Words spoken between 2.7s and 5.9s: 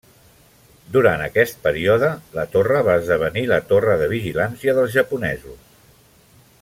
va esdevenir la torre de vigilància dels japonesos.